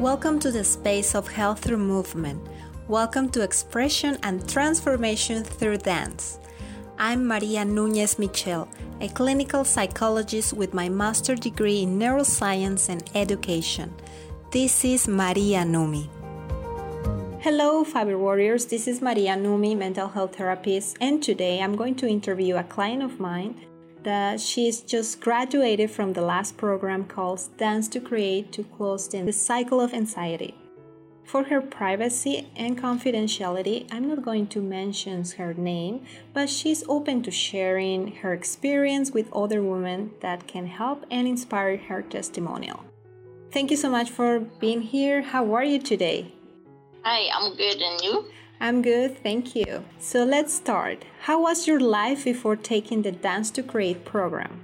Welcome 0.00 0.38
to 0.38 0.50
the 0.50 0.64
space 0.64 1.14
of 1.14 1.28
health 1.28 1.58
through 1.58 1.76
movement. 1.76 2.40
Welcome 2.88 3.28
to 3.32 3.42
expression 3.42 4.16
and 4.22 4.48
transformation 4.48 5.44
through 5.44 5.76
dance. 5.76 6.38
I'm 6.98 7.26
Maria 7.26 7.66
Nunez 7.66 8.18
Michel, 8.18 8.66
a 9.02 9.08
clinical 9.08 9.62
psychologist 9.62 10.54
with 10.54 10.72
my 10.72 10.88
master's 10.88 11.40
degree 11.40 11.82
in 11.82 11.98
neuroscience 11.98 12.88
and 12.88 13.10
education. 13.14 13.92
This 14.50 14.86
is 14.86 15.06
Marianumi. 15.06 16.08
Hello, 17.40 17.84
FibroWarriors. 17.84 18.70
This 18.70 18.88
is 18.88 19.00
Marianumi, 19.00 19.76
mental 19.76 20.08
health 20.08 20.36
therapist, 20.36 20.96
and 21.02 21.22
today 21.22 21.60
I'm 21.60 21.76
going 21.76 21.96
to 21.96 22.08
interview 22.08 22.56
a 22.56 22.64
client 22.64 23.02
of 23.02 23.20
mine 23.20 23.60
that 24.02 24.40
she's 24.40 24.80
just 24.80 25.20
graduated 25.20 25.90
from 25.90 26.12
the 26.12 26.22
last 26.22 26.56
program 26.56 27.04
called 27.04 27.40
Dance 27.58 27.88
to 27.88 28.00
Create 28.00 28.52
to 28.52 28.64
close 28.64 29.12
In 29.14 29.26
the 29.26 29.32
cycle 29.32 29.80
of 29.80 29.92
anxiety. 29.94 30.54
For 31.24 31.44
her 31.44 31.60
privacy 31.60 32.48
and 32.56 32.76
confidentiality, 32.76 33.86
I'm 33.92 34.08
not 34.08 34.22
going 34.22 34.48
to 34.48 34.60
mention 34.60 35.24
her 35.38 35.54
name, 35.54 36.04
but 36.34 36.50
she's 36.50 36.82
open 36.88 37.22
to 37.22 37.30
sharing 37.30 38.16
her 38.16 38.32
experience 38.32 39.12
with 39.12 39.32
other 39.32 39.62
women 39.62 40.10
that 40.20 40.48
can 40.48 40.66
help 40.66 41.06
and 41.08 41.28
inspire 41.28 41.76
her 41.76 42.02
testimonial. 42.02 42.84
Thank 43.52 43.70
you 43.70 43.76
so 43.76 43.90
much 43.90 44.10
for 44.10 44.40
being 44.40 44.80
here. 44.80 45.22
How 45.22 45.54
are 45.54 45.64
you 45.64 45.78
today? 45.78 46.32
Hi, 47.04 47.28
I'm 47.32 47.54
good, 47.56 47.80
and 47.80 48.00
you? 48.00 48.24
I'm 48.62 48.82
good, 48.82 49.22
thank 49.22 49.56
you. 49.56 49.82
So 49.98 50.22
let's 50.24 50.52
start. 50.52 51.06
How 51.22 51.40
was 51.40 51.66
your 51.66 51.80
life 51.80 52.24
before 52.24 52.56
taking 52.56 53.00
the 53.00 53.10
Dance 53.10 53.50
to 53.52 53.62
Create 53.62 54.04
program? 54.04 54.60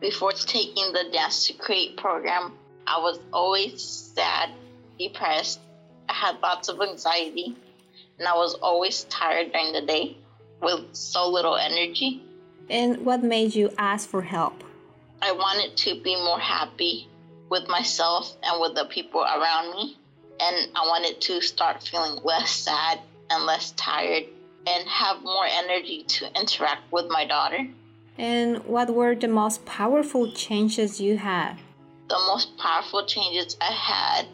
Before 0.00 0.32
taking 0.32 0.94
the 0.94 1.10
Dance 1.12 1.46
to 1.48 1.52
Create 1.52 1.98
program, 1.98 2.52
I 2.86 2.98
was 2.98 3.20
always 3.34 3.82
sad, 3.82 4.48
depressed. 4.98 5.60
I 6.08 6.14
had 6.14 6.40
lots 6.42 6.70
of 6.70 6.80
anxiety, 6.80 7.54
and 8.18 8.26
I 8.26 8.34
was 8.34 8.54
always 8.54 9.04
tired 9.04 9.52
during 9.52 9.74
the 9.74 9.82
day 9.82 10.16
with 10.62 10.80
so 10.94 11.28
little 11.28 11.56
energy. 11.56 12.22
And 12.70 13.04
what 13.04 13.22
made 13.22 13.54
you 13.54 13.70
ask 13.76 14.08
for 14.08 14.22
help? 14.22 14.64
I 15.20 15.32
wanted 15.32 15.76
to 15.76 16.00
be 16.02 16.16
more 16.16 16.40
happy 16.40 17.08
with 17.50 17.68
myself 17.68 18.34
and 18.42 18.58
with 18.58 18.74
the 18.74 18.86
people 18.86 19.20
around 19.20 19.74
me. 19.74 19.98
And 20.40 20.68
I 20.74 20.86
wanted 20.86 21.20
to 21.20 21.42
start 21.42 21.82
feeling 21.82 22.20
less 22.24 22.50
sad 22.50 23.00
and 23.30 23.44
less 23.44 23.72
tired 23.72 24.24
and 24.66 24.88
have 24.88 25.22
more 25.22 25.46
energy 25.46 26.04
to 26.04 26.30
interact 26.38 26.90
with 26.92 27.06
my 27.08 27.26
daughter. 27.26 27.66
And 28.16 28.64
what 28.64 28.90
were 28.94 29.14
the 29.14 29.28
most 29.28 29.64
powerful 29.64 30.30
changes 30.32 31.00
you 31.00 31.18
had? 31.18 31.56
The 32.08 32.18
most 32.26 32.56
powerful 32.58 33.06
changes 33.06 33.56
I 33.60 33.72
had 33.72 34.26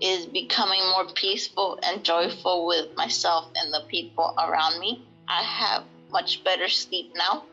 is 0.00 0.26
becoming 0.26 0.80
more 0.90 1.06
peaceful 1.14 1.78
and 1.82 2.02
joyful 2.04 2.66
with 2.66 2.96
myself 2.96 3.50
and 3.54 3.72
the 3.72 3.82
people 3.88 4.34
around 4.38 4.80
me. 4.80 5.04
I 5.28 5.42
have 5.42 5.84
much 6.10 6.42
better 6.44 6.68
sleep 6.68 7.12
now 7.16 7.44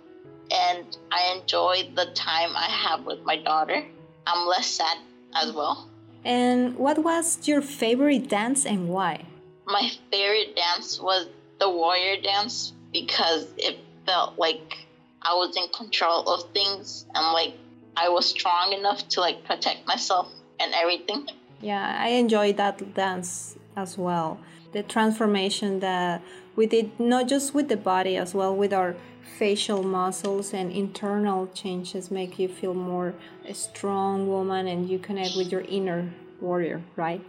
and 0.52 0.98
I 1.12 1.38
enjoy 1.40 1.90
the 1.96 2.08
time 2.16 2.56
I 2.56 2.70
have 2.70 3.06
with 3.06 3.24
my 3.24 3.38
daughter. 3.38 3.86
I'm 4.26 4.48
less 4.48 4.68
sad 4.68 4.98
as 5.36 5.54
well. 5.54 5.90
And 6.26 6.76
what 6.76 7.04
was 7.04 7.48
your 7.48 7.62
favorite 7.62 8.28
dance 8.30 8.66
and 8.66 8.90
why? 8.90 9.26
My 9.70 9.92
favorite 10.12 10.56
dance 10.56 11.00
was 11.00 11.28
the 11.60 11.70
warrior 11.70 12.22
dance 12.22 12.74
because 12.92 13.48
it 13.58 13.78
felt 14.06 14.40
like 14.40 14.78
I 15.22 15.34
was 15.34 15.56
in 15.56 15.68
control 15.70 16.28
of 16.28 16.52
things 16.54 17.06
and 17.14 17.34
like 17.34 17.54
I 17.96 18.10
was 18.10 18.26
strong 18.26 18.74
enough 18.74 19.08
to 19.10 19.20
like 19.20 19.44
protect 19.44 19.86
myself 19.86 20.32
and 20.60 20.74
everything. 20.74 21.28
Yeah, 21.62 21.98
I 22.02 22.10
enjoyed 22.10 22.58
that 22.58 22.94
dance 22.96 23.58
as 23.76 23.98
well. 23.98 24.40
The 24.72 24.84
transformation 24.84 25.80
that 25.82 26.22
we 26.56 26.66
did, 26.66 27.00
not 27.00 27.28
just 27.28 27.54
with 27.54 27.70
the 27.70 27.78
body, 27.78 28.16
as 28.18 28.34
well 28.34 28.56
with 28.56 28.74
our 28.74 28.96
facial 29.38 29.84
muscles 29.84 30.54
and 30.54 30.72
internal 30.72 31.48
changes, 31.48 32.10
make 32.12 32.40
you 32.40 32.48
feel 32.48 32.74
more 32.74 33.14
a 33.48 33.54
strong 33.54 34.28
woman 34.28 34.68
and 34.68 34.90
you 34.90 35.00
connect 35.00 35.36
with 35.36 35.52
your 35.52 35.62
inner 35.62 36.12
warrior, 36.42 36.82
right? 36.96 37.24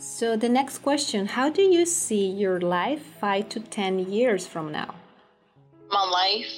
So, 0.00 0.34
the 0.34 0.48
next 0.48 0.78
question 0.78 1.26
How 1.26 1.50
do 1.50 1.60
you 1.60 1.84
see 1.84 2.24
your 2.24 2.58
life 2.58 3.02
five 3.20 3.50
to 3.50 3.60
10 3.60 4.10
years 4.10 4.46
from 4.46 4.72
now? 4.72 4.94
My 5.90 6.02
life 6.04 6.50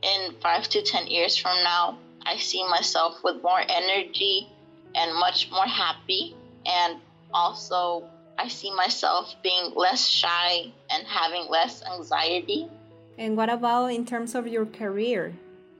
in 0.00 0.32
five 0.40 0.66
to 0.70 0.80
10 0.80 1.08
years 1.08 1.36
from 1.36 1.62
now, 1.62 1.98
I 2.24 2.38
see 2.38 2.66
myself 2.70 3.18
with 3.22 3.42
more 3.42 3.60
energy 3.68 4.48
and 4.94 5.14
much 5.14 5.50
more 5.50 5.66
happy. 5.66 6.34
And 6.64 7.02
also, 7.34 8.08
I 8.38 8.48
see 8.48 8.74
myself 8.74 9.34
being 9.42 9.74
less 9.76 10.08
shy 10.08 10.72
and 10.88 11.06
having 11.06 11.48
less 11.50 11.82
anxiety. 11.84 12.66
And 13.18 13.36
what 13.36 13.50
about 13.50 13.88
in 13.88 14.06
terms 14.06 14.34
of 14.34 14.48
your 14.48 14.64
career? 14.64 15.34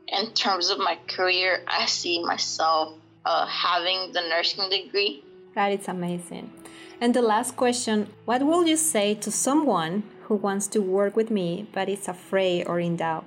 In 0.07 0.35
terms 0.35 0.69
of 0.69 0.77
my 0.77 0.99
career, 1.09 1.65
I 1.67 1.87
see 1.87 2.23
myself 2.23 2.99
uh, 3.25 3.47
having 3.47 4.13
the 4.13 4.21
nursing 4.29 4.69
degree. 4.69 5.25
That 5.55 5.73
is 5.73 5.89
amazing. 5.89 6.53
And 7.01 7.15
the 7.15 7.23
last 7.23 7.57
question 7.57 8.09
What 8.25 8.43
will 8.43 8.67
you 8.67 8.77
say 8.77 9.15
to 9.15 9.31
someone 9.31 10.05
who 10.25 10.37
wants 10.37 10.67
to 10.69 10.81
work 10.81 11.17
with 11.17 11.31
me 11.31 11.67
but 11.73 11.89
is 11.89 12.09
afraid 12.09 12.67
or 12.67 12.79
in 12.81 12.97
doubt? 12.97 13.25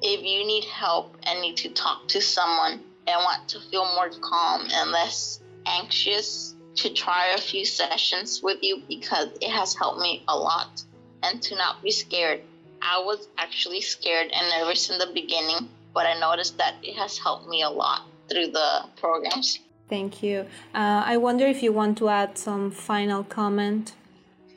If 0.00 0.22
you 0.24 0.44
need 0.46 0.64
help 0.64 1.16
and 1.22 1.40
need 1.40 1.56
to 1.58 1.68
talk 1.68 2.08
to 2.08 2.20
someone 2.20 2.80
and 3.06 3.18
want 3.18 3.48
to 3.48 3.60
feel 3.60 3.84
more 3.94 4.10
calm 4.20 4.66
and 4.72 4.90
less 4.90 5.40
anxious, 5.66 6.54
to 6.76 6.92
try 6.92 7.28
a 7.28 7.38
few 7.38 7.64
sessions 7.64 8.42
with 8.42 8.58
you 8.62 8.82
because 8.88 9.28
it 9.40 9.50
has 9.50 9.74
helped 9.74 10.00
me 10.00 10.24
a 10.28 10.36
lot. 10.36 10.82
And 11.22 11.40
to 11.42 11.56
not 11.56 11.82
be 11.82 11.90
scared. 11.90 12.40
I 12.80 12.98
was 12.98 13.28
actually 13.38 13.80
scared 13.80 14.32
and 14.32 14.50
nervous 14.50 14.90
in 14.90 14.98
the 14.98 15.10
beginning, 15.14 15.68
but 15.94 16.06
I 16.06 16.18
noticed 16.18 16.58
that 16.58 16.74
it 16.82 16.96
has 16.96 17.16
helped 17.16 17.48
me 17.48 17.62
a 17.62 17.70
lot 17.70 18.08
through 18.28 18.48
the 18.48 18.86
programs. 18.96 19.60
Thank 19.92 20.22
you. 20.22 20.46
Uh, 20.74 21.02
I 21.04 21.18
wonder 21.18 21.44
if 21.44 21.62
you 21.62 21.70
want 21.70 21.98
to 21.98 22.08
add 22.08 22.38
some 22.38 22.70
final 22.70 23.24
comment. 23.24 23.92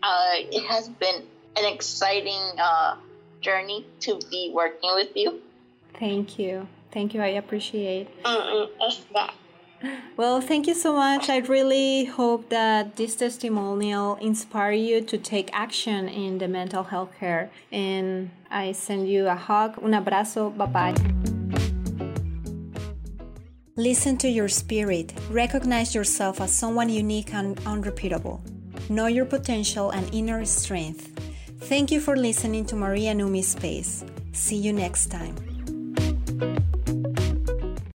Uh, 0.02 0.36
it 0.58 0.64
has 0.64 0.88
been 0.88 1.24
an 1.58 1.66
exciting 1.66 2.42
uh, 2.58 2.96
journey 3.42 3.86
to 4.00 4.18
be 4.32 4.52
working 4.54 4.92
with 4.96 5.10
you. 5.14 5.42
Thank 6.00 6.40
you. 6.40 6.70
Thank 6.90 7.14
you. 7.14 7.22
I 7.22 7.36
appreciate. 7.36 8.08
Mm-mm, 8.24 8.70
well, 10.16 10.40
thank 10.40 10.68
you 10.68 10.74
so 10.74 10.94
much. 10.94 11.28
I 11.30 11.40
really 11.40 12.06
hope 12.06 12.48
that 12.48 12.96
this 12.96 13.18
testimonial 13.18 14.16
inspire 14.22 14.72
you 14.72 15.02
to 15.02 15.18
take 15.18 15.50
action 15.52 16.08
in 16.08 16.38
the 16.38 16.48
mental 16.48 16.84
health 16.84 17.12
care. 17.20 17.52
And 17.74 18.32
I 18.50 18.72
send 18.72 19.10
you 19.10 19.28
a 19.28 19.36
hug, 19.36 19.84
un 19.84 19.92
abrazo. 19.92 20.56
Bye 20.56 20.66
bye. 20.66 21.42
Listen 23.78 24.16
to 24.20 24.30
your 24.30 24.48
spirit. 24.48 25.14
Recognize 25.30 25.94
yourself 25.94 26.40
as 26.40 26.56
someone 26.56 26.88
unique 26.88 27.34
and 27.34 27.60
unrepeatable. 27.66 28.42
Know 28.88 29.08
your 29.08 29.26
potential 29.26 29.92
and 29.92 30.08
inner 30.14 30.46
strength. 30.46 31.12
Thank 31.60 31.92
you 31.92 32.00
for 32.00 32.16
listening 32.16 32.66
to 32.68 32.76
Marianumi 32.76 33.44
Space. 33.44 34.06
See 34.32 34.56
you 34.56 34.72
next 34.72 35.08
time. 35.08 35.55